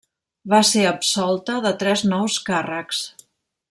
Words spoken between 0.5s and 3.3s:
Va ser absolta de tres nous càrrecs.